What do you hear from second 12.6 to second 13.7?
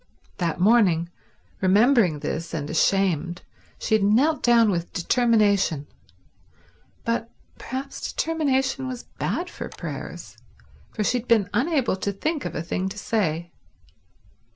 thing to say.